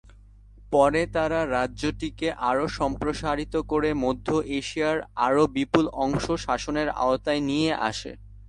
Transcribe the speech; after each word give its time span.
পরে 0.71 1.01
তারা 1.15 1.39
রাজ্যটিকে 1.57 2.27
আরও 2.49 2.65
সম্প্রসারিত 2.79 3.53
করে 3.71 3.89
মধ্য 4.03 4.27
এশিয়ার 4.59 4.97
আরও 5.25 5.43
বিপুল 5.55 5.85
অংশ 6.05 6.25
শাসনের 6.45 6.87
আওতায় 7.03 7.41
নিয়ে 7.49 7.71
আসে। 7.89 8.11